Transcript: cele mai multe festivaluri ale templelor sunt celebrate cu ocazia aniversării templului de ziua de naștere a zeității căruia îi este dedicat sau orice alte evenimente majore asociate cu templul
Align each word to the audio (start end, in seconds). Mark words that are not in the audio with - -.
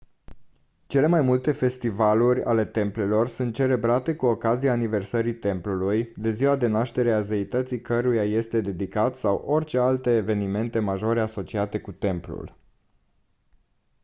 cele 0.87 1.07
mai 1.07 1.21
multe 1.21 1.51
festivaluri 1.51 2.43
ale 2.43 2.65
templelor 2.65 3.27
sunt 3.27 3.53
celebrate 3.53 4.15
cu 4.15 4.25
ocazia 4.25 4.71
aniversării 4.71 5.33
templului 5.35 6.13
de 6.17 6.29
ziua 6.31 6.55
de 6.55 6.67
naștere 6.67 7.11
a 7.11 7.21
zeității 7.21 7.81
căruia 7.81 8.21
îi 8.21 8.33
este 8.33 8.61
dedicat 8.61 9.15
sau 9.15 9.35
orice 9.45 9.77
alte 9.79 10.15
evenimente 10.15 10.79
majore 10.79 11.19
asociate 11.21 11.79
cu 11.81 11.91
templul 11.91 12.57